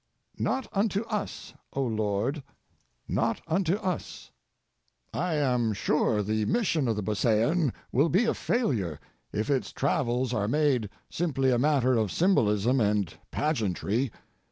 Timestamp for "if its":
9.31-9.71